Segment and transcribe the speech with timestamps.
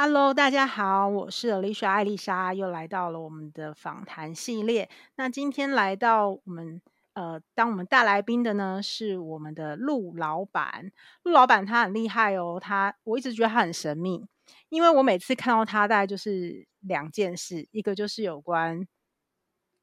[0.00, 4.88] Hello，大家好，我是 Alicia 艾丽莎，又来到了我们的访谈系列。
[5.16, 6.80] 那今天来到我们
[7.14, 10.92] 呃，当我们大来宾的呢，是我们的陆老板。
[11.24, 14.24] 陆老板他很厉害哦，他我一直觉得他很神秘，
[14.68, 18.86] 因为我每次看到他，大概就是两件事，一个就是有关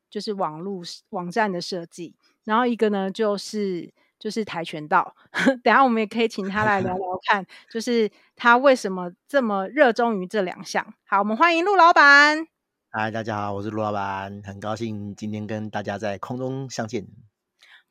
[0.10, 3.94] 就是网络网站的设计，然后一个呢就是。
[4.26, 5.16] 就是跆拳道，
[5.64, 10.84] 等下我们也可以请他来聊聊看，就是他为什么这么热衷于这两项。
[11.06, 12.48] 好，我们欢迎陆老板。
[12.90, 17.06] 嗨，大家好，我是陆老板，很高兴今天跟大家在空中相见。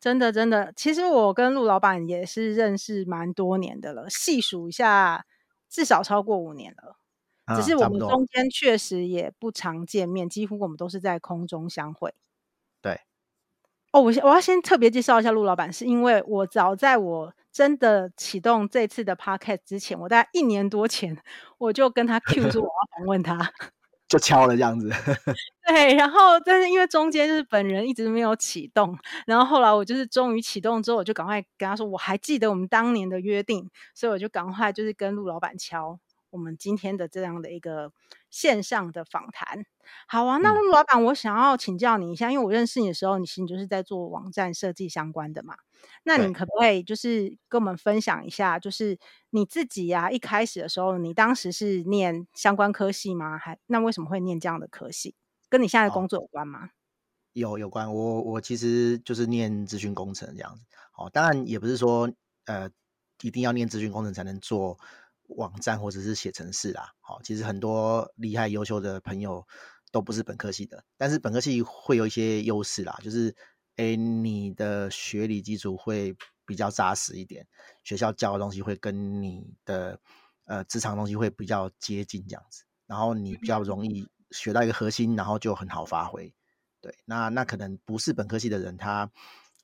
[0.00, 5.24] 真的，真的，其实我跟陆老板也是认识蛮多年的了，细数一下，
[5.70, 6.96] 至少超过五年了。
[7.54, 12.12] 只是我们中间确实也不常见面，几乎我们都是在空中相会。
[13.94, 21.16] 哦，我我要先特别介绍一下陆老板，是因为我早在我真的启动这次的 podcast 之前，我大概一年多前
[21.58, 23.38] 我就跟他 Q 说我要访问他，
[24.08, 24.90] 就敲了这样子。
[25.68, 36.00] 对，然后但是因为中间就是本人一直没有启动，然后后来我就是终于启动之后，我就赶快跟他说我还记得我们当年的约定，所以我就赶快就是跟陆老板敲。
[36.30, 37.92] 我们今天的这样的一个
[38.34, 39.64] 线上的访谈，
[40.08, 40.38] 好啊。
[40.38, 45.54] 那陆老板，我想要请教你一下，嗯、因为我认识你的时候，你其实就是在做网站设计相关的嘛。
[46.02, 48.98] 那你可不可以就是跟我们分享一下，就是
[49.30, 53.38] 你自己呀、啊，一开始的时候，你当时是念相关科系吗？
[53.38, 55.14] 还那为什么会念这样的科系？
[55.48, 56.70] 跟你现在的工作有关吗？
[57.34, 57.94] 有有关。
[57.94, 60.64] 我我其实就是念资讯工程这样子。
[60.96, 62.10] 哦，当然也不是说
[62.46, 62.68] 呃
[63.22, 64.76] 一定要念资讯工程才能做。
[65.28, 69.44] 网站或者是写程式啦，好，其实很多厉害优秀的朋友
[69.90, 73.34] 都不是本科系的，但是本科系会有一些优势啦，就是
[73.76, 77.46] 诶、欸，你的学理基础会比较扎实一点，
[77.82, 79.98] 学校教的东西会跟你的
[80.44, 86.32] 呃职场东西会比较接近这样子，然后你比较容易学到一个核心，然后就很好发挥。
[86.80, 89.10] 对，那那可能不是本科系的人，他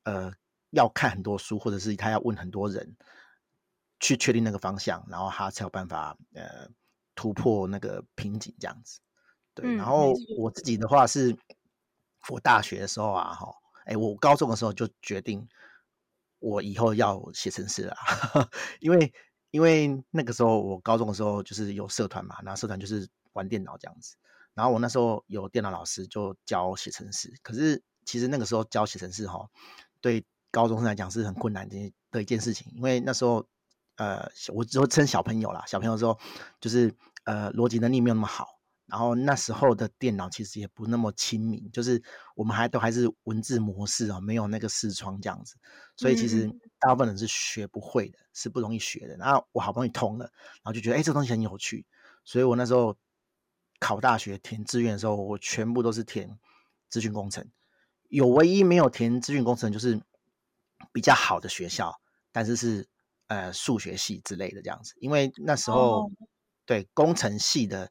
[0.05, 0.33] 呃
[0.71, 2.97] 要看很多书，或者是他要问很多人。
[4.01, 6.69] 去确定那个方向，然后他才有办法呃
[7.15, 8.99] 突破那个瓶颈这样子。
[9.53, 11.37] 对，嗯、然后我自己的话是，
[12.31, 13.53] 我大学的时候啊，哈，
[13.85, 15.47] 哎，我高中的时候就决定
[16.39, 17.97] 我以后要写程式了，
[18.81, 19.13] 因为
[19.51, 24.17] 因为那个时候我高中的时候就是有社团嘛，那社团就是玩电脑这样子，
[24.55, 29.47] 然后我那时候有电脑老师就教写程式，可是其实那个时候教写程式哈，
[30.01, 33.47] 对高中生来讲是很困难的的一件事情，因为那时候。
[34.01, 35.63] 呃，我只会称小朋友啦。
[35.67, 36.19] 小朋友的时候，
[36.59, 36.91] 就是
[37.25, 38.59] 呃，逻辑能力没有那么好。
[38.87, 42.03] 然后那时候的电脑其实也不那么亲民，就是
[42.35, 45.55] 我们还都还是文字模式啊，没有那个视窗这样子。
[45.99, 49.15] 所以其实大部分人是学不会的，是不容易学的。
[49.19, 51.85] 然后我好不容易通了，然后就觉得哎，这东西很有趣。
[52.25, 52.97] 所以我那时候
[53.81, 56.39] 考大学填志愿的时候，我全部都是填
[56.89, 57.47] 资讯工程。
[58.09, 60.01] 有唯一没有填资讯工程，就是
[60.91, 62.01] 比较好的学校，
[62.33, 62.89] 但是是。
[63.31, 66.13] 呃，数学系之类的这样子，因为那时候、oh.
[66.67, 67.89] 对工程系的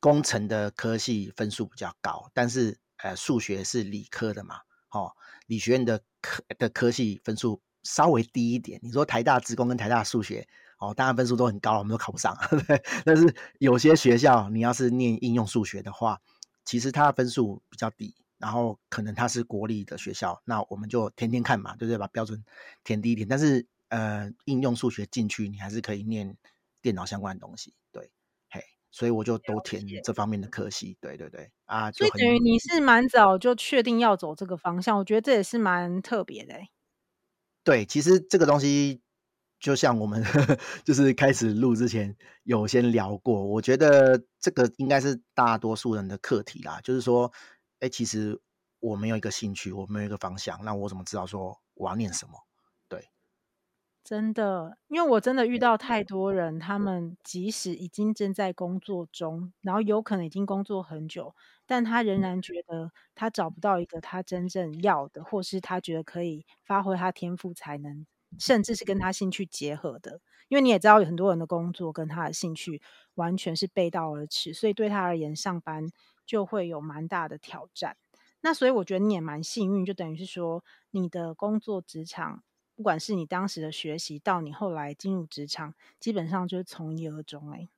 [0.00, 4.56] 工程的科系分数比较高，但是呃，数学是理科的嘛，
[4.90, 5.12] 哦，
[5.46, 8.80] 理学院的科的科系分数稍微低一点。
[8.82, 10.44] 你说台大资工跟台大数学，
[10.80, 12.36] 哦，当然分数都很高，我们都考不上。
[12.66, 16.20] 对，但是有些学校，你要是念应用数学的话，
[16.64, 21.96] 其实它的分数比较低，然后可能它是国立的学校，那我们就填填看嘛，对不对？
[21.96, 22.44] 把标准
[22.82, 23.64] 填低一点，但是。
[23.94, 26.36] 呃，应用数学进去，你还是可以念
[26.82, 28.10] 电脑相关的东西，对，
[28.50, 28.60] 嘿，
[28.90, 36.58] 所以我就都填这方面的科系，对对对，啊，所以等于你是蛮早就确定要走这个方向，我觉得这也是蛮特别的。
[37.62, 39.00] 对，其实这个东西
[39.60, 40.20] 就像我们
[40.84, 47.32] 就是开始录之前有先聊过，我觉得这个应该是大多数人的课题啦，就是说，
[47.78, 48.40] 哎，其实
[48.80, 52.32] 我没有一个兴趣，我没有一个方向，那我怎么知道说我要念什么？
[54.04, 61.34] 真的，因为我真的遇到太多人，他们即使已经正在工作中，然后有可能已经工作很久，
[61.66, 68.06] 但他仍然觉得他找不到一个他真正要的，或是他觉得可以发挥他天赋才能，
[68.38, 70.20] 甚至是跟他兴趣结合的。
[70.48, 72.82] 因为你也知道，有很多人的工作跟他的兴趣
[73.14, 75.86] 完全是背道而驰，所以对他而言，上班
[76.26, 77.96] 就会有蛮大的挑战。
[78.42, 82.42] 那所以我觉得你也蛮幸运，就等于是说你的工作职场。
[82.76, 87.68] 不管是你当时的学习，到你后来进入职场，基本上就是从一而终哎。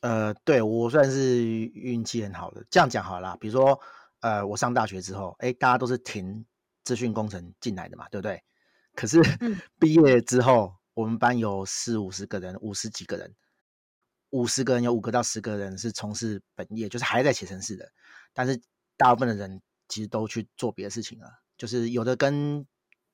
[0.00, 2.64] 呃，对，我算是运气很好的。
[2.70, 3.78] 这样讲好了，比如说，
[4.20, 6.44] 呃，我上大学之后，哎，大家都是填
[6.84, 8.42] 资讯工程进来的嘛，对不对？
[8.94, 9.20] 可是
[9.78, 13.32] 毕业之后，我们班有四五十个人，五十几个人，
[14.30, 17.92] 五十个人有五个到十个人是从事本业，就是还在写程式的，
[18.32, 18.60] 但是
[18.96, 22.66] 大部分的人其实都去做别的事情了，就是有的跟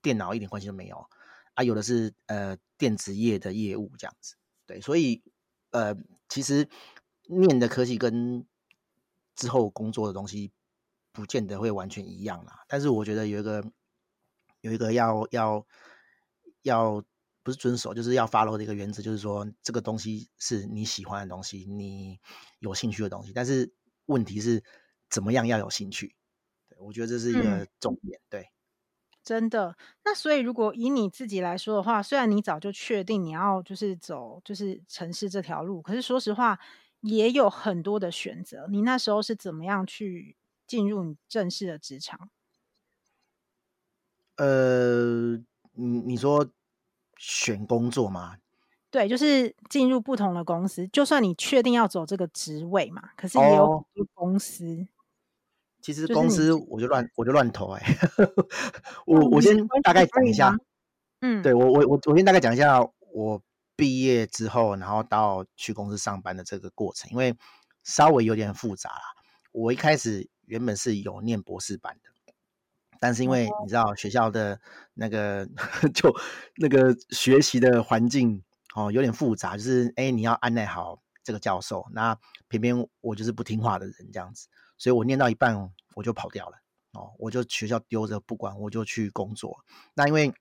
[0.09, 1.07] 电脑一点关系都没有
[1.53, 5.23] 啊，有的是呃电子业的业务这样子，对，所以
[5.71, 5.95] 呃
[6.31, 6.67] 其实
[7.27, 8.47] 念的科技跟
[9.37, 10.51] 之后工作的东西
[11.13, 13.63] 不见得会完全一样啦，但是我觉得有一个
[14.63, 15.67] 有一个要要
[16.63, 17.05] 要。
[17.45, 22.21] 不是遵守，就是要 follow 的一个原则，就是说这个东西是你喜欢的东西，你
[22.59, 23.33] 有兴趣的东西。
[23.33, 23.73] 但是
[24.05, 24.63] 问题是，
[25.09, 26.15] 怎么样要有兴趣？
[26.69, 28.21] 对，我觉得这是一个重点。
[28.21, 28.51] 嗯、对，
[29.29, 29.77] 真的。
[30.05, 36.59] 那所以，如果以你自己来说的话，虽然你早就确定你要就是走就是城市这条路，可是说实话，
[37.01, 38.67] 也有很多的选择。
[38.71, 40.35] 你那时候是怎么样去
[40.67, 42.31] 进入你正式的职场？
[44.37, 45.37] 呃，
[45.75, 46.49] 你你说。
[47.21, 48.37] 选工作吗？
[48.93, 50.87] 对，就是进入不同的公司。
[50.87, 54.87] 就算你确定要走这个职位嘛，可是也有很多公司。
[55.79, 57.99] 哦、其实公司我就乱我就乱投哎、 欸。
[59.07, 60.57] 我我先大概讲一下，
[61.21, 62.81] 嗯，对我我我我先大概讲一下
[63.13, 63.43] 我
[63.77, 67.37] 毕业之后，然后到去公司上班的这个过程，因为
[67.85, 69.03] 稍微有点复杂啦。
[69.53, 72.11] 我一开始原本是有念博士班的。
[73.01, 74.61] 但是因为你知道学校的
[74.95, 75.49] 那个
[75.95, 76.13] 就
[76.57, 78.43] 那个学习的环境
[78.75, 84.49] 哦有点复杂，就是哎你要安耐好这个教授，那偏偏我就是不听话的人这样子，
[84.79, 86.57] 所以我念到一半我就跑掉了
[86.93, 89.63] 哦，我就学校丢着不管，我就去工作。
[89.93, 90.33] 那因为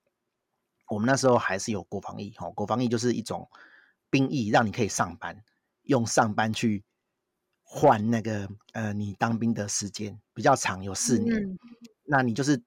[0.88, 3.50] 我们那时候还是有国防役哦，国防役就是一种
[4.10, 5.44] 兵役，让你可以上班，
[5.82, 6.86] 用上班去
[7.64, 11.36] 换那个呃你当兵的时间比较长，有四年。
[11.36, 11.58] 嗯
[12.10, 12.64] 那你就是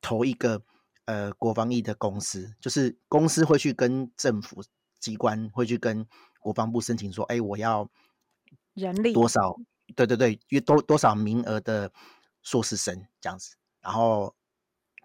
[0.00, 0.60] 投一个
[1.04, 4.64] 呃国防役的公司，就是公司会去跟政府
[4.98, 6.04] 机关会去跟
[6.40, 7.88] 国防部申请说，哎，我要
[8.74, 9.56] 人力多少？
[9.96, 11.92] 对对对，约多多少名额的
[12.42, 13.56] 硕士生这样子。
[13.80, 14.34] 然后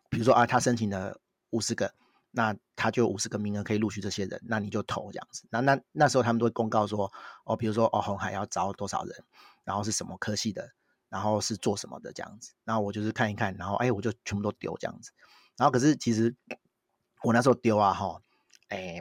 [0.09, 1.19] 比如说啊，他申请了
[1.51, 1.93] 五十个，
[2.31, 5.47] 那他就五十个名额可以录取这些人，那你就投这样子。
[5.49, 7.11] 那那那时候他们都会公告说，
[7.45, 9.23] 哦，比如说哦，红海要招多少人，
[9.63, 10.71] 然后是什么科系的。
[11.07, 15.11] 然后是做什么的这样子，然后我就是看一看，然后哎，我就全部都丢这样子。
[15.55, 16.35] 然后可是其实
[17.21, 18.21] 我那时候丢啊，哈，
[18.67, 18.99] 哎，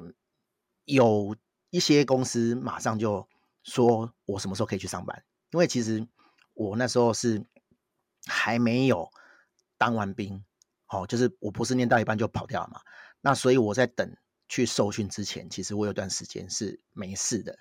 [0.84, 1.34] 有
[1.70, 3.26] 一些公司马上就
[3.64, 6.04] 说我什么时候可以去上班，因为其实
[6.54, 7.46] 我那时候是
[8.26, 9.08] 还没有
[9.78, 10.44] 当完兵，
[10.88, 12.80] 哦，就是我不是念到一半就跑掉了嘛。
[13.20, 14.16] 那所以我在等
[14.48, 17.56] 去受训之前，其实我有段时间是没事的。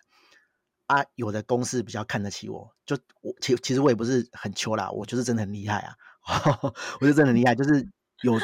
[0.87, 5.95] 啊，有的公司比较看得起我，就我其其实我也不是很秋啦，我就是真的很厉害啊，
[6.99, 7.87] 我就真的很厉害，就是
[8.23, 8.39] 有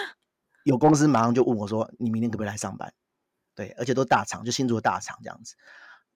[0.64, 2.94] 有公司马上就问我说，你明天可不可以来上班？
[3.56, 5.56] 对，而且都大厂，就新竹大厂这样子。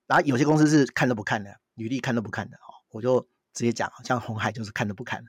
[0.06, 2.60] 然后有些公司是看都不看的，履历看都不看的，
[2.94, 3.20] 我就
[3.54, 5.22] 直接讲，像红海就是看都不看，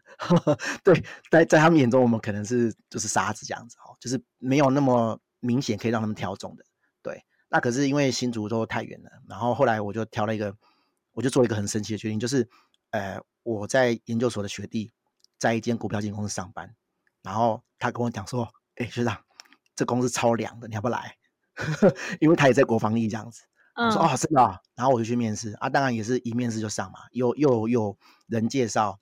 [0.85, 6.65] 对，在在他们眼中，我们可能是就是沙子这样子哦，就是没有那么明显可以让他们挑中的。
[7.03, 10.57] 对，那可是因为新竹都太远了，然后后来我就挑了一个。
[11.17, 12.49] 我就做了一个很神奇的决定，就是，
[12.91, 14.93] 呃，我在研究所的学弟
[15.39, 16.75] 在一间股票基金公司上班，
[17.23, 19.17] 然后他跟我讲说：“哎，学长，
[19.77, 21.17] 这公司超凉的，你要不来？”
[22.19, 23.43] 因为他也在国防力这样子。
[23.75, 29.01] 我说：“哦，是的。”然后我就去面试啊，当然也是一面试就上嘛，又又有人介绍，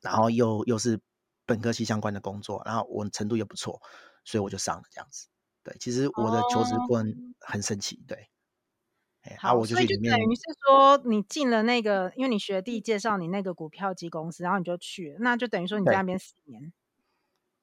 [0.00, 1.00] 然后又又是
[1.46, 3.80] 本科系相关的工作，然后我程度也不错，
[4.24, 5.28] 所以我就上了这样子。
[5.62, 8.28] 对，其实我的求职过程很神奇，对。
[9.22, 16.72] 哎好，我就所以就等于是说，你进了那个，因为你学弟介绍你那个股票机公司，然后你就去了，那就等于说你在那边四年。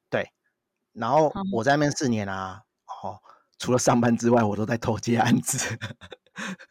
[0.08, 0.32] 对，
[0.94, 2.62] 然后我在那边四年啊，
[3.02, 3.18] 哦，
[3.58, 5.80] 除了上班之外，我都在投接案子。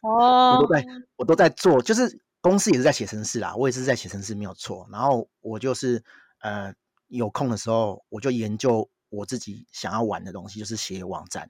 [0.01, 0.85] 哦， 我都在，
[1.17, 4.87] 我都在做，就是公司也是在写程式啦，我也是在写程式，没有错。
[4.91, 6.03] 然后我就是
[6.39, 6.73] 呃，
[7.07, 11.49] 有空的时候，我就研究我自己想要玩的东西，就是写网站，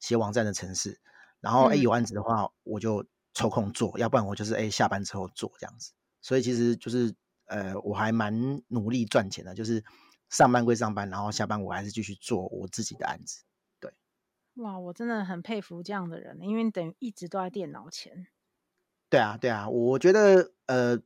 [0.00, 1.00] 写网站的程式。
[1.40, 5.92] 然后哎，有案子的话，我就抽空做，嗯、要不然我就是哎下班之后做这样子。
[6.20, 7.14] 所以其实就是
[7.46, 9.82] 呃，我还蛮努力赚钱的，就是
[10.30, 13.42] 上班归上班，然后下班我还是继续做我自己的案子。
[14.58, 18.26] 对，哇，我真的很佩服这样的人，因为你等于一直都在电脑前。
[19.08, 20.98] 对啊，对啊，我觉得呃，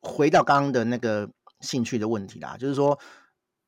[0.00, 1.30] 回到刚刚的那个
[1.60, 2.98] 兴趣的问题啦，就是说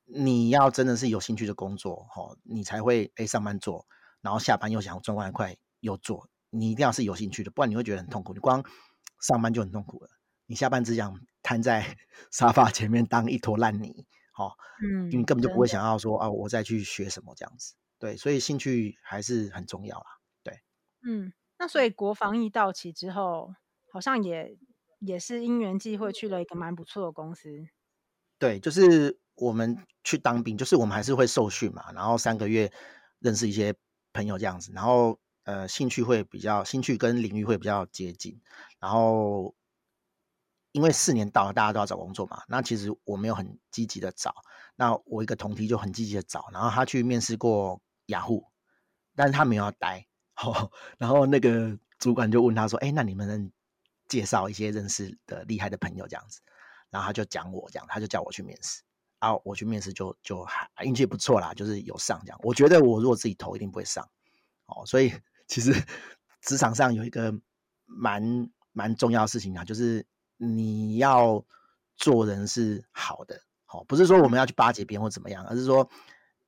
[0.05, 3.85] 你要真的是有兴趣的工作，哦，你才会哎上班做，
[4.21, 5.57] 然后下班又想赚外快。
[5.81, 8.33] 又做，你一定要是有兴趣的，不然你会觉得很痛苦。
[8.33, 8.63] 你光
[9.19, 10.11] 上班就很痛苦了，
[10.45, 11.97] 你下班只想瘫在
[12.29, 14.05] 沙发前面当一坨烂泥，
[14.37, 14.51] 哦，
[14.83, 17.73] 嗯，你根本就不会想要说啊，我再去学什么这样子。
[18.01, 20.05] 对，所以兴趣还是很重要啦。
[20.43, 20.59] 对，
[21.03, 23.53] 嗯，那所以国防役到期之后，
[23.93, 24.57] 好像也
[24.99, 27.67] 也是因缘际会去了一个蛮不错的公司。
[28.39, 32.73] 对，就是我们去当兵，就是我们还是会受训嘛，然后三个月
[33.19, 33.75] 认识一些
[34.11, 38.41] 朋友这样子，然后呃兴趣会比较兴趣跟领域会比较接近，
[38.79, 39.55] 然后。
[40.73, 42.43] 因为四年到了，大家都要找工作嘛。
[42.47, 44.33] 那其实我没有很积极的找。
[44.77, 47.81] 那我一个同梯就很积极的找，然后他去面试过
[48.11, 48.45] 雅虎，
[49.15, 50.07] 但是他没有要待。
[50.41, 53.51] 哦，然后那个主管就问他说：“哎，那你们能
[54.07, 56.39] 介绍一些认识的厉害的朋友这样子？”
[56.89, 58.81] 然后他就讲我这样，他就叫我去面试。
[59.19, 62.39] 然后我去面试就就还运气不错啦，就是有上这样。
[62.43, 64.07] 我觉得我如果自己投，一定不会上。
[64.67, 65.13] 哦，所以
[65.47, 65.73] 其实
[66.41, 67.33] 职场上有一个
[67.85, 70.05] 蛮蛮重要的事情啊，就是。
[70.43, 71.45] 你要
[71.97, 75.87] 做人是好的，好，不是说我们要去巴结别人或怎么样，而是说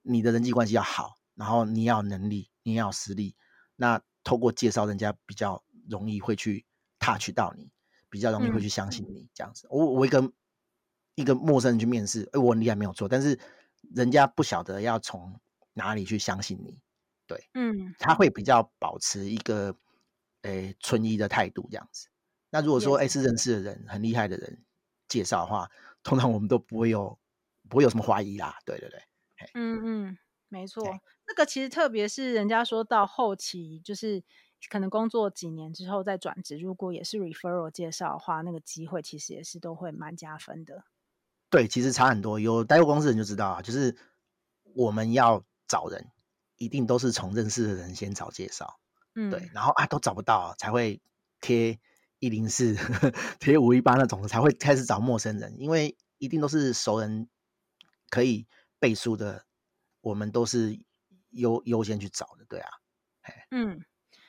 [0.01, 3.35] 你的人际关系要好，然后你要能力，你要有实力，
[3.75, 6.65] 那透过介绍，人家比较容易会去
[6.99, 7.71] touch 到你，
[8.09, 9.67] 比较容易会去相信你这样子。
[9.69, 10.31] 我我一个
[11.15, 13.39] 一个陌生人去面试，哎，我很厉害没有错，但是
[13.93, 15.39] 人家不晓得要从
[15.73, 16.79] 哪里去相信你，
[17.27, 19.75] 对，嗯，他会比较保持一个
[20.43, 22.07] 诶存疑的态度这样子。
[22.49, 24.63] 那如果说哎是认识的人很厉害的人
[25.07, 25.69] 介绍的话，
[26.03, 27.19] 通常我们都不会有
[27.67, 28.59] 不会有什么怀疑啦。
[28.65, 29.01] 对对对，
[29.55, 30.17] 嗯嗯，
[30.53, 30.83] 没错。
[30.86, 34.24] 嘿这个其实特别是人家说到后期，就是
[34.69, 40.83] 可能工作几年之后再转职，如果也是 referral 介绍的话，那个机会其实也是都会蛮加分的。
[41.50, 42.39] 对，其实差很多。
[42.39, 43.98] 有待过公司人就知道啊，就是
[44.75, 46.12] 我们要找人，
[46.57, 48.79] 一定都是从认识的人先找介绍，
[49.15, 51.01] 嗯，对，然后啊都找不到才会
[51.41, 51.79] 贴。
[52.19, 52.74] 一零四
[53.38, 57.27] 贴五一八那种才会开始找陌生人，因为一定都是熟人
[58.10, 58.48] 可以
[58.79, 59.43] 背书的，
[60.03, 60.77] 我们都是
[61.31, 62.69] 优优先去找的，对啊。
[63.51, 63.83] 嗯，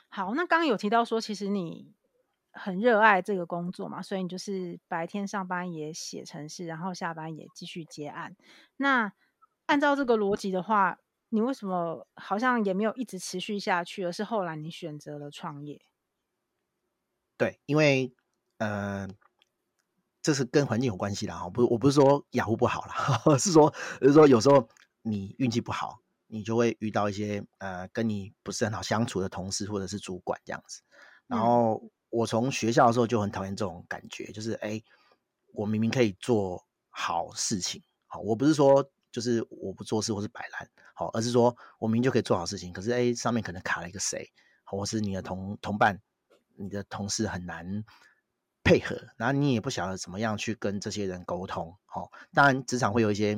[0.07, 1.93] 好，那刚刚有提到说，其实你
[2.51, 8.37] 很热爱这个工作嘛，所以你就是白天上班也写程式，然后下班也继续接案。
[8.77, 9.11] 那
[9.65, 10.97] 按照这个逻辑的话，
[11.29, 15.81] 你为什么好像也没有一直持续下去，而是后来你选择了创业？
[17.35, 18.13] 对，因为
[18.59, 19.05] 呃，
[20.21, 21.49] 这是跟环境有关系的啊。
[21.49, 24.69] 不，我不是说雅虎不好啦， 是说，就是说有时候
[25.05, 30.81] 你运气不好，你就会遇到一些呃跟你不是很好相处的同事或者是主管这样子。
[31.27, 34.81] 然后我从学校的时候就很讨厌这种感觉，就是哎，
[35.53, 44.29] 我明明可以做好事情，好，我不是说就是我不做事或是摆烂，好，而是说我明明就可以做好事情，可是哎，上面可能卡了一个谁，
[44.63, 46.01] 或是你的同同伴。
[46.57, 47.83] 你的同事很难
[48.63, 51.75] 配合，然后你也不晓得怎么样去跟这些人沟通。
[51.83, 53.37] 好，当然职场会有一些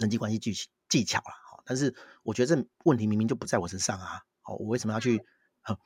[0.00, 0.52] 人际关系技
[0.88, 1.30] 技巧了。
[1.48, 4.20] 好，但是我觉得这问题明明就不在我身上啊。
[4.40, 5.24] 好，我为什么要去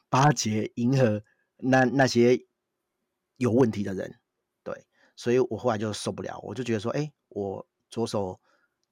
[0.09, 1.23] 巴结迎合
[1.59, 2.47] 那那些
[3.37, 4.19] 有问题的人？
[4.63, 8.41] 对，所以我后来就受不了，我就觉得说，哎，我左手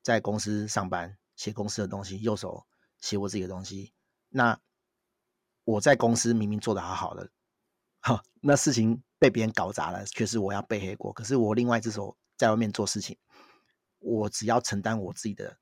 [0.03, 2.67] 在公司上班写公司的东西，右手
[3.01, 3.95] 写我自己的东西，
[4.29, 4.61] 那。
[5.65, 7.31] 我在公司明明做的好好的，
[8.01, 11.13] 好，那事情被别人搞砸了，却是我要背黑锅。
[11.13, 13.17] 可是我另外一只手在外面做事情，
[14.03, 15.59] 我只要承担我自己的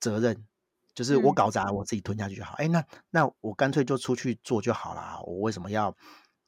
[0.00, 0.46] 责任，
[0.94, 2.54] 就是我搞砸了我自己吞下去就好。
[2.54, 5.20] 哎、嗯，那那我干脆就出去做就好啦。
[5.24, 5.96] 我为什么要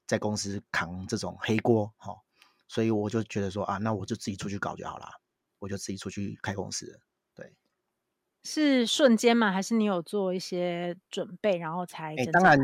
[0.06, 1.92] 在公司扛这种黑锅？
[1.98, 2.18] 哦，
[2.66, 5.08] 所以我就觉得说啊，那我就自己出去搞就好啦，
[5.58, 7.00] 我就自己出去开公司
[7.34, 7.54] 对。
[8.42, 9.52] 是瞬间吗？
[9.52, 12.14] 还是你有做一些准备，然后才？
[12.16, 12.58] 哎，当然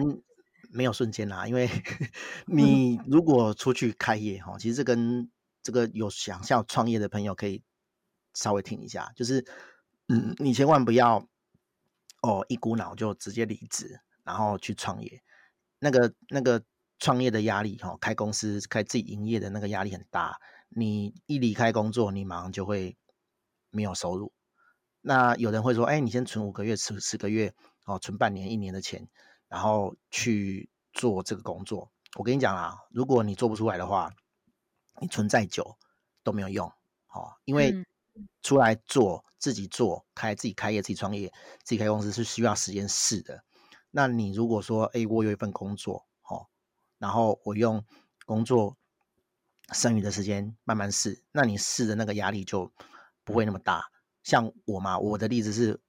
[0.70, 1.68] 没有瞬间啦，因为
[2.46, 5.30] 你如果出去开业哈，其实这跟
[5.62, 7.62] 这个有想象创业的朋友可以
[8.36, 9.42] 稍微听一下，就是
[10.08, 11.26] 嗯，你千万不要
[12.20, 15.22] 哦一股脑就直接离职，然后去创业。
[15.78, 16.62] 那个那个
[16.98, 20.38] 创业的压力哈，开公司开自己营业的那个压力很大，
[20.68, 22.94] 你一离开工作，你马上就会
[23.70, 24.32] 没有收入。
[25.00, 29.08] 那有人会说，哎，你先存五个月、十十个月，哦，存半年、一年的钱，
[29.48, 31.90] 然后去做这个工作。
[32.16, 34.12] 我跟你讲啦，如果你做不出来的话，
[35.00, 35.78] 你存再久
[36.22, 36.66] 都没有用，
[37.08, 37.86] 哦，因为
[38.42, 41.28] 出来做自己做，开自己开业、自己创业、
[41.64, 43.42] 自己开公司是需要时间试的。
[43.90, 46.46] 那你如果说，哎，我有一份工作，哦，
[46.98, 47.84] 然后我用
[48.24, 48.76] 工作
[49.72, 52.72] 剩余的时间慢慢试，那你试的那个压力就
[53.24, 53.84] 不会那么大。
[54.22, 55.80] 像我嘛，我的例子是，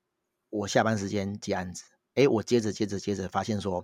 [0.49, 3.83] 我下班时间接案子，诶，我接着接着接着发现说，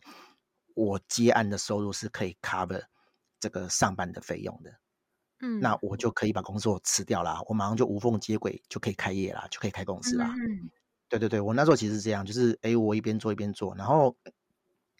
[0.75, 2.83] 我接案的收入是可以 cover
[3.39, 4.79] 这个上班的费用的，
[5.45, 10.33] 嗯，那我就可以把工作辞掉啦，我马上就无缝接轨，就可以开业啦，就可以开公司啦。
[10.33, 10.71] 嗯，
[11.09, 14.15] 对对对，我那时候其实是这样，就是诶，我一边做一边做，然后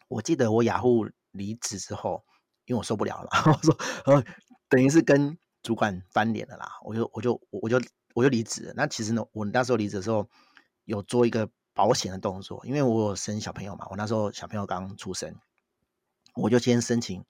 [0.10, 2.26] 我记得我雅虎离职之后，
[2.66, 3.54] 因为我受不了了嘛。
[3.56, 4.24] 我说，呃，
[4.68, 6.74] 等于是跟主管翻脸了啦。
[6.84, 7.82] 我就我就我就
[8.14, 8.74] 我就离职了。
[8.76, 10.28] 那其实呢，我那时候离职的时候
[10.84, 13.88] 有做一个保险的动作，因为我有生小朋友嘛。
[13.90, 15.34] 我那时候小朋友刚出生，
[16.36, 17.24] 我就先申请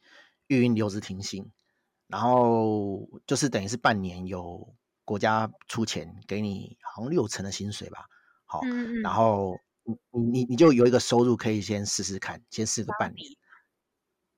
[0.48, 1.51] 育婴留职停薪，
[2.13, 8.05] 然后就是等于是半年有国家出钱给你，好像六成的薪水吧。
[8.46, 9.58] 好，嗯嗯然后。
[9.86, 13.27] 你你你就有一个收入可以先试试看，先试个半年。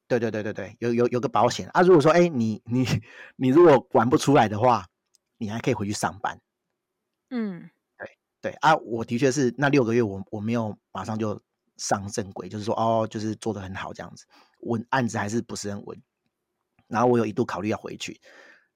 [0.08, 1.84] 对对对对对，有有有个保险啊。
[1.84, 2.84] 如果说哎，你你
[3.36, 4.88] 你如果玩不出来的话，
[5.38, 6.42] 你还可以回去上班。
[7.30, 11.40] 嗯，对对啊，我的确是那六个月我我没有马上就
[11.78, 14.26] 上正轨，就是说哦，就是做的很好这样子，
[14.62, 16.02] 稳案子还是不是很稳。
[16.88, 18.20] 然后我有一度考虑要回去，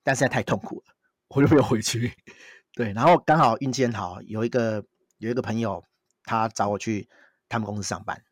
[0.03, 0.93] 但是太痛苦了，
[1.29, 2.13] 我就没有回去。
[2.73, 4.85] 对，然后刚好运气很好，有一个
[5.17, 5.83] 有一个朋友。
[6.25, 7.09] 他找我去
[7.47, 8.23] 他们公司上班，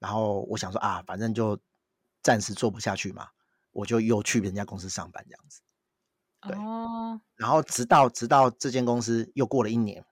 [0.00, 1.56] 然后我想说啊，反正就
[2.24, 3.28] 暂时做不下去嘛，
[3.70, 5.60] 我就又去人家公司上班这样子。
[6.40, 10.04] 对，哦、然后直到直到这间公司又过了一年，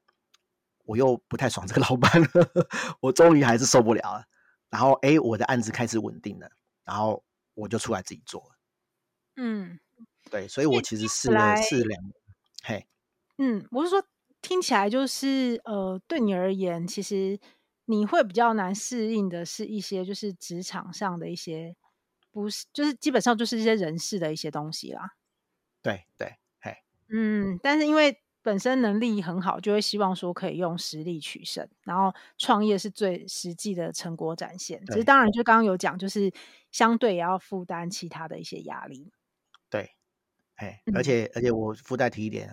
[0.85, 2.28] 我又不太爽这个老板了，
[3.00, 4.25] 我终于还是受不了了。
[4.71, 6.49] 然后哎，我的案子开始稳定了，
[6.85, 7.25] 然后
[7.55, 8.58] 我就出来自己做了。
[9.38, 9.80] 嗯，
[10.30, 12.02] 对，所以我其实试了试两。
[12.62, 12.87] 嘿，
[13.38, 14.04] 嗯，我是说。
[14.40, 17.40] 听起来就是呃，对你而言，其实
[17.87, 21.75] 你会比较难适应的是一些就是职场上的一些，
[22.30, 25.16] 不是就是基本上就是一些人事的一些东西啦。
[25.83, 26.76] 对对，嘿，
[27.09, 34.80] 嗯，但是因为本身能力很好，就会希望说可以用实力取胜，然后创业是最实际的成果展现。
[34.87, 36.33] 其实当然就刚刚有讲，就是
[36.71, 39.12] 相对也要负担其他的一些压力。
[40.59, 42.53] 对，嘿，而且、嗯、而且我附带提一点。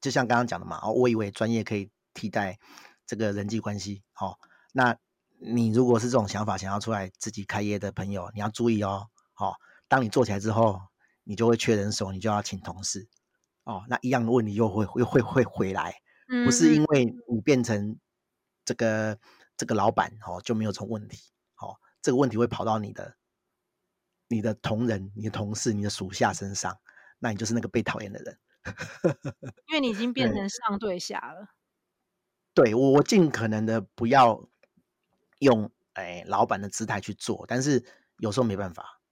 [0.00, 2.58] 就像刚刚讲的嘛，哦，我以为专业可以替代
[3.06, 4.38] 这个人际关系，哦，
[4.72, 4.94] 那
[5.38, 9.54] 你如果是这种想法，想要出来自己开业的朋友，你要注意哦，哦，
[9.88, 10.78] 当你做起来之后，
[11.22, 13.08] 你就会缺人手，你就要请同事，
[13.64, 15.94] 哦，那一样的问题又会又会会回来，
[16.44, 17.98] 不是因为你变成
[18.66, 19.18] 这个
[19.56, 21.18] 这个老板，哦，就没有这种问题，
[21.62, 23.16] 哦，这个问题会跑到你的
[24.28, 26.78] 你的同仁、你的同事、你的属下身上，
[27.18, 28.38] 那你就是那个被讨厌的人。
[29.66, 31.48] 因为你已经变成上对下了。
[32.54, 34.48] 对，我，我尽可能的不要
[35.40, 37.84] 用哎老板的姿态去做，但是
[38.16, 39.02] 有时候没办法，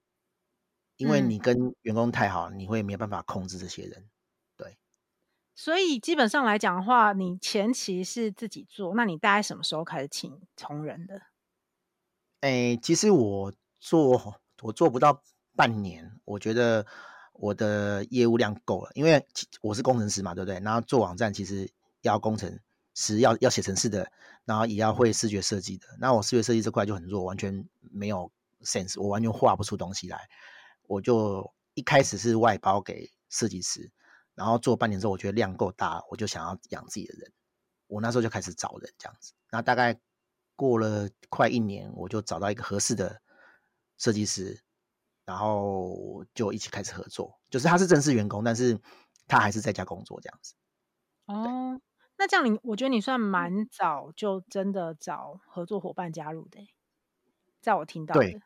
[0.96, 4.08] 因为你跟员工太好，嗯、你会没办法控制这些人。
[4.56, 4.78] 对，
[5.54, 11.20] 所以基本上来讲的话，你前期是自己做，那你大概什么时候开始请同仁的？
[12.40, 15.22] 哎，其实我做我做不到
[15.54, 16.86] 半年，我觉得。
[17.42, 19.26] 我的业务量够了，因为
[19.62, 20.60] 我是工程师嘛，对不对？
[20.60, 21.68] 然后做网站其实
[22.02, 22.56] 要工程
[22.94, 24.08] 师，要要写程式的，
[24.44, 25.88] 然后也要会视觉设计的。
[25.98, 28.30] 那我视觉设计这块就很弱，完全没有
[28.62, 30.28] sense，我完全画不出东西来。
[30.86, 33.90] 我就一开始是外包给设计师，
[34.36, 37.32] 然后做半年之后，我觉得量够大，我就想要养自己的人。
[37.88, 39.32] 我那时候就开始找人这样子。
[39.50, 39.98] 那大概
[40.54, 43.20] 过了快一年，我就找到一个合适的
[43.98, 44.62] 设计师。
[45.24, 48.80] 然后就一起开始合作，就是他是正式员工，但是
[49.28, 50.54] 他还是在家工作这样子。
[51.26, 51.80] 哦，
[52.18, 56.68] 那这样你，我觉得你算蛮早就真的找合作伙伴加入的，
[57.60, 58.20] 在我听到的。
[58.20, 58.42] 对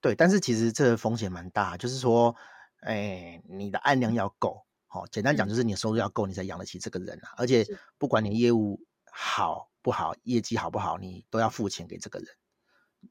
[0.00, 2.36] 对，但是其实这个风险蛮大，就是说，
[2.82, 7.34] 哎，你的案量要够，好，简单讲就是你的收入要够，你才养得起这个人啊。
[7.36, 7.66] 而且
[7.98, 12.28] 不管你业务好不好，业绩好不好，你都要付钱给这个人。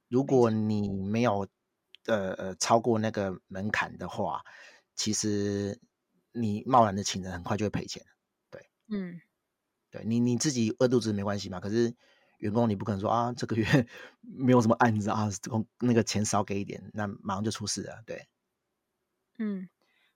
[0.07, 1.45] 如果你没有。
[2.09, 4.41] 呃呃，超过那个门槛的话，
[4.95, 5.79] 其实
[6.33, 8.03] 你贸然的请人，很快就会赔钱。
[8.51, 9.21] 对，嗯，
[9.91, 11.95] 对你你自己饿肚子没关系嘛，可是
[12.39, 13.65] 员工你不可能说啊，这个月
[14.21, 15.29] 没有什么案子啊，
[15.79, 18.03] 那个钱少给一点，那马上就出事了。
[18.05, 18.27] 对，
[19.39, 19.69] 嗯，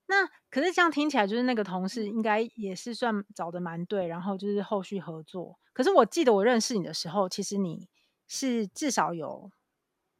[0.07, 5.59] 那可是这样听起来，就是那个同事应该也是算找的蛮对，然后就是后续合作。
[5.73, 7.89] 可是我记得我认识你的时候，其实你
[8.27, 9.51] 是至少有。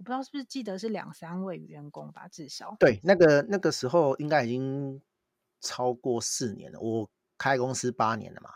[0.04, 2.76] 不知道是不是记得是两三位员工吧，至少。
[2.80, 5.02] 对，那个那个时候应该已经
[5.62, 6.80] 超过四年了。
[6.80, 8.50] 我开公司八年了嘛，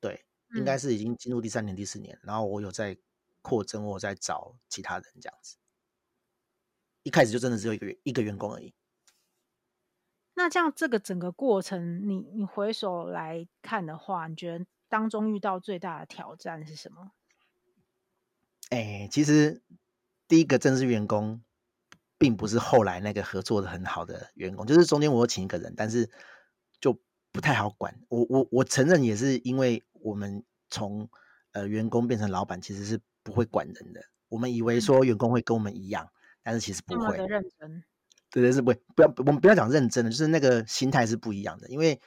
[0.00, 0.24] 对，
[0.56, 2.18] 应该是已经进入第三年、第四年。
[2.22, 2.96] 然后我有在
[3.42, 5.56] 扩增，我有在找其他人这样子。
[7.02, 8.74] 一开始就真的只有一个一个员工而已。
[10.34, 17.12] 那这样这个整个过程，你你回首来看的话，你觉得当中遇到最大的挑战是什么？
[18.70, 19.62] 哎，其实。
[20.28, 21.42] 第一个正式员工，
[22.18, 26.08] 并不是后来那个合作的很好的员工，就是中间我有请一个人，但是
[26.80, 27.00] 就
[27.32, 27.98] 不太好管。
[28.08, 31.08] 我我我承认也是因为我们从
[31.52, 34.02] 呃员工变成老板，其实是不会管人的。
[34.28, 36.08] 我们以为说员工会跟我们一样，
[36.42, 37.16] 但是其实不会。
[37.16, 37.82] 认真。
[38.30, 41.98] 对对是不会不要我们不要讲认真的，就是那个心态是不一样的，因为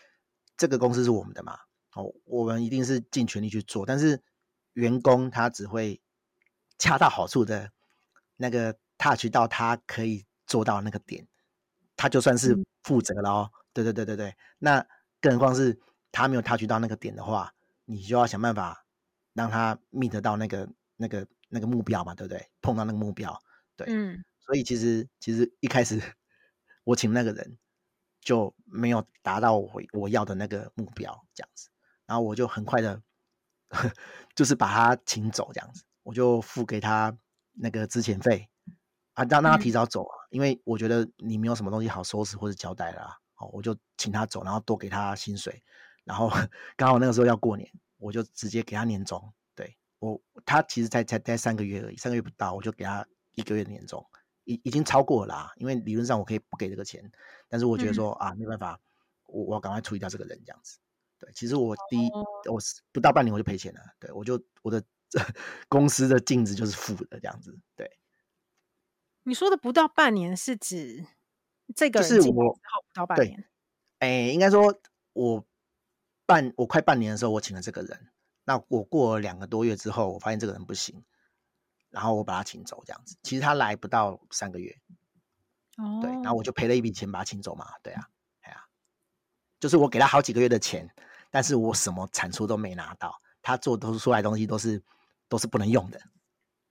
[0.55, 1.57] 这个公司是我们的嘛，
[1.95, 4.21] 哦，我们一定是尽全力去做，但是
[4.73, 5.99] 员工他只会
[6.77, 7.71] 恰到好处的
[8.41, 11.27] 那个 touch 到他可以做到那个点，
[11.95, 13.51] 他就算是负责了哦。
[13.53, 14.83] 嗯、对对对对对，那
[15.21, 15.79] 更何况是
[16.11, 17.53] 他没有 touch 到那个点的话，
[17.85, 18.83] 你就要想办法
[19.33, 22.49] 让他 meet 到那个那个那个目标嘛，对不对？
[22.61, 23.39] 碰到那个目标，
[23.77, 24.23] 对，嗯。
[24.39, 26.01] 所以其实其实一开始
[26.83, 27.57] 我请那个人
[28.19, 31.69] 就没有达到我我要的那个目标这样子，
[32.07, 33.01] 然后我就很快的，
[34.35, 37.15] 就是把他请走这样子，我就付给他
[37.61, 38.49] 那个资遣费
[39.13, 45.61] 啊，让让他提早走啊，因为我觉得你没有什么东西好收拾或者交代啦，哦，我就请他走，然后多给他薪水，
[46.03, 46.29] 然后
[46.75, 54.03] 刚好那个时候要过年，我就直接给他年终，对，我他其实才才待三个月而已，三个月不到，我就给他一个月的年终。
[54.43, 57.09] 已已经超过了啦，因为理论上我可以不给这个钱，
[57.47, 58.79] 但是我觉得说、嗯、啊，没办法，
[59.27, 60.79] 我我要赶快处理掉这个人这样子。
[61.21, 62.59] 对，其实我第一，哦、我
[62.91, 63.79] 不到半年我就赔钱了。
[63.99, 64.83] 对，我就我的
[65.69, 67.57] 公司的净值就是负的这样子。
[67.75, 67.99] 对，
[69.23, 71.05] 你说的不到半年是指
[71.75, 72.59] 这个人是我不
[72.93, 73.47] 到半年？
[73.99, 74.81] 哎、欸，应该说
[75.13, 75.45] 我
[76.25, 78.09] 半我快半年的时候我请了这个人，
[78.43, 81.03] 那我过了两个多月之后，我发现这个人不行。
[81.91, 84.79] 然后我把他请走，这样子，其实他来不到三个月，
[85.75, 88.07] 哦，对，然后我就赔了一笔钱把他请走嘛，对啊，
[88.41, 88.65] 对啊，
[89.59, 90.89] 就是我给他好几个月的钱，
[91.31, 94.83] 但是我什么产出都没拿到，他做都出来的东西都是
[95.27, 96.01] 都是不能用的，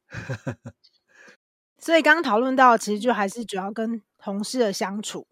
[1.78, 5.26] 所以刚刚讨论到，其实就还是主要跟同事的相处，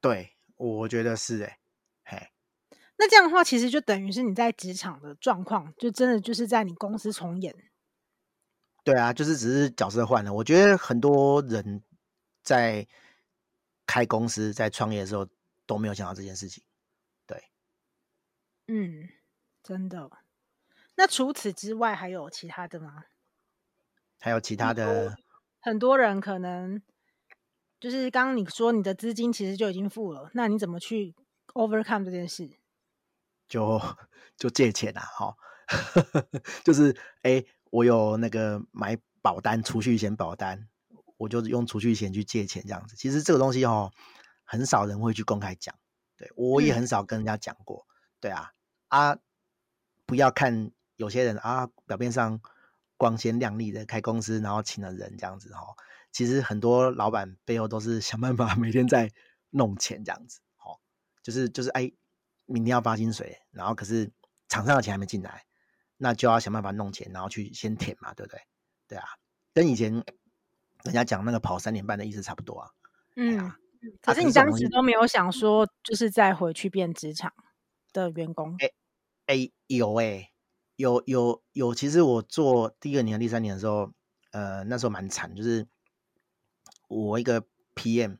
[0.00, 1.58] 对，我觉得是哎，
[2.04, 2.30] 嘿，
[2.96, 7.54] 那这样的话，其实就等于是你在职场的状况，就真的就是在你公司重演。
[8.82, 10.32] 对啊，就是只是角色换了。
[10.32, 11.82] 我觉得很多人
[12.42, 12.86] 在
[13.86, 15.26] 开公司、在创业的时候
[15.66, 16.62] 都没有想到这件事情。
[18.66, 19.08] 对，嗯，
[19.62, 20.10] 真的。
[20.96, 23.04] 那除此之外还有其他的吗？
[24.20, 25.16] 还有其他的。
[25.60, 26.82] 很多人可能
[27.80, 31.14] 就是刚刚你说你的资金其实就已经付了，那你怎么去
[31.54, 32.50] overcome 这件事？
[33.48, 33.80] 就
[34.36, 35.36] 就借钱啊，哈，
[36.64, 37.44] 就是哎。
[37.74, 40.68] 我有那个买保单、储蓄险保单，
[41.16, 42.94] 我就用储蓄险去借钱这样子。
[42.94, 43.90] 其实这个东西哦，
[44.44, 45.74] 很少人会去公开讲，
[46.16, 47.84] 对，我也很少跟人家讲过。
[48.24, 48.54] 对啊，
[48.88, 49.18] 啊，
[50.06, 52.40] 不要看有些人啊，表面上
[52.96, 55.76] 光鲜亮丽的开公司，然后请了人这样子哈，
[56.10, 59.12] 其实很多老板背后都是想办法 每天在
[59.50, 60.40] 弄钱这样子。
[60.56, 60.80] 哦，
[61.22, 61.92] 就是就是哎，
[62.46, 64.10] 明天要发薪水，然后可是
[64.48, 65.44] 厂上的钱还没进来。
[65.98, 68.40] 那就要想办法弄钱，然后去先填嘛，对不对？
[68.88, 69.04] 对啊，
[69.52, 72.70] 跟以前人家讲那个跑三点半的意思差不多啊。
[73.16, 73.58] 嗯，啊、
[74.00, 77.30] 可是你当时都没有想说，就是再回去变职场
[77.94, 78.56] 的员工？
[78.58, 78.70] 哎
[79.26, 80.30] 哎、有哎、
[80.76, 81.74] 有有有。
[81.74, 83.90] 其实我做第二年、第三年的时候，
[84.32, 85.66] 呃，那时候蛮惨，就是
[86.88, 87.42] 我一个
[87.74, 88.18] PM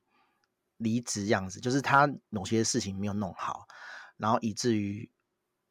[0.78, 3.66] 离职这样子，就是他某些事情没有弄好，
[4.16, 5.10] 然后以至于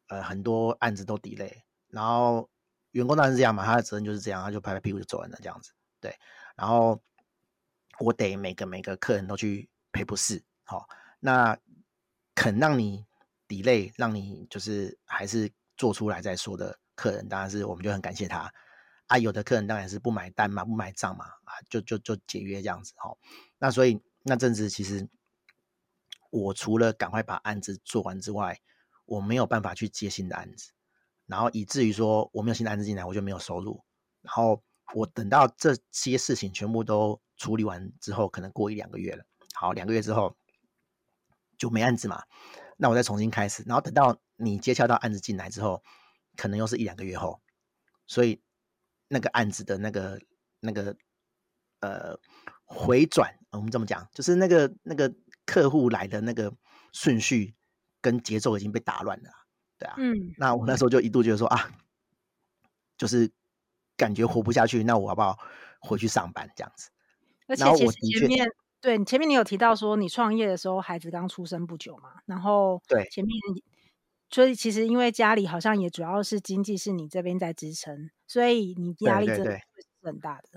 [0.09, 1.63] 呃很多案子都 delay。
[1.87, 2.49] 然后
[2.91, 5.71] 员工当然是这样嘛，他的责任就是这样，他就拍拍屁股就走人了这样子。
[5.99, 6.15] 对，
[6.55, 7.01] 然后
[7.99, 10.85] 我得每个每个客人都去赔不是，好、哦，
[11.19, 11.57] 那
[12.35, 13.05] 肯让你
[13.47, 18.51] delay，让你就是还是做出来再说的客人，当然是我们就很感谢他
[19.07, 19.17] 啊。
[19.17, 22.93] 有的客人当然是不买单嘛，不买账嘛，啊，就就就解约这样子。
[22.97, 23.17] 好、哦，
[23.59, 25.07] 那所以那阵子其实
[26.31, 28.59] 我除了赶快把案子做完之外，
[29.05, 30.71] 我没有办法去接新的案子。
[31.25, 33.83] 然后以至于说我没有新的案子进来，我就没有收入。
[34.21, 39.23] 然后我等到这些事情全部都处理完之后，可能过一两个月了。
[39.53, 40.35] 好，两个月之后
[41.57, 42.23] 就没案子嘛。
[42.83, 43.63] 那我再重新开始。
[43.65, 45.81] 然后等到你接洽到案子进来之后，
[46.35, 47.41] 可能又是一两个月后。
[48.07, 48.41] 所以
[49.07, 50.19] 那个案子的那个
[50.59, 50.93] 那个
[51.79, 52.19] 呃
[52.65, 55.15] 回转，我们这么讲，就是那个那个
[55.45, 56.53] 客户来的那个
[56.91, 57.55] 顺序
[58.01, 59.29] 跟节奏已经被打乱了。
[59.77, 61.71] 对啊嗯，那我那时候就一度觉得说啊，
[62.97, 63.31] 就是
[63.95, 65.39] 感觉活不下去，那我要不要
[65.79, 66.89] 回去上班这样子？
[67.47, 68.45] 而且其实前面
[68.83, 73.33] 对前面你有提到说你创业的时候孩子刚出生不久嘛，然后对前面
[74.29, 79.63] 所以其实因为家里好像也主要是经济是你这边在支撑，所以你压力真的是
[80.01, 80.49] 很大的。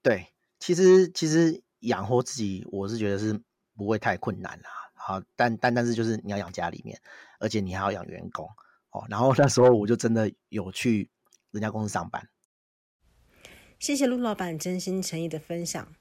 [0.00, 0.26] 对，对，对，
[0.60, 3.40] 其实其实养活自己我是觉得是
[3.74, 4.70] 不会太困难啦。
[4.94, 7.00] 好，但但但是就是你要养家里面，
[7.40, 8.46] 而且你还要养员工
[8.90, 9.04] 哦。
[9.08, 11.10] 然后那时候我就真的有去
[11.50, 12.28] 人家公司上班。
[13.78, 15.94] 谢谢陆老板真心诚意的分享。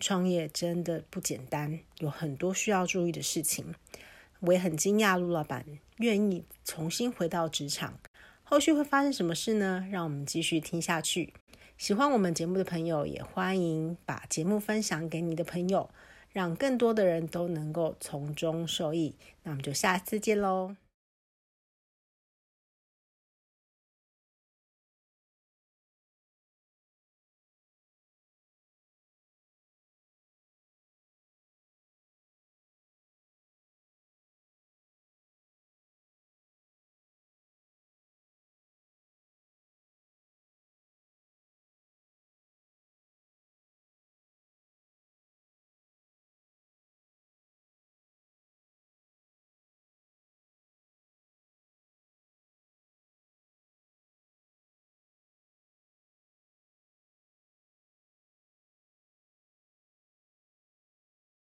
[0.00, 3.74] 创业真的不简单，有很多需要注意的事情。
[4.40, 5.64] 我也很惊讶，陆老板
[5.98, 7.98] 愿意重新回到职场，
[8.42, 9.86] 后续会发生什么事呢？
[9.90, 11.32] 让我们继续听下去。
[11.78, 15.90] 喜欢我们节目的朋友，也欢迎把节目分享给你的朋友，
[16.30, 19.14] 让更多的人都能够从中受益。
[19.42, 20.76] 那我们就下次见喽。